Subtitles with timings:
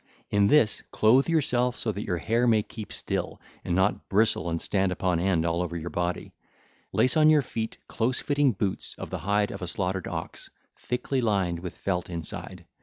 [0.31, 4.59] In this clothe yourself so that your hair may keep still and not bristle and
[4.59, 6.31] stand upon end all over your body.
[6.91, 11.21] Lace on your feet close fitting boots of the hide of a slaughtered ox, thickly
[11.21, 12.65] lined with felt inside.